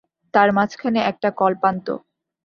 [0.33, 1.87] তার মাঝখানে একটা কল্পান্ত।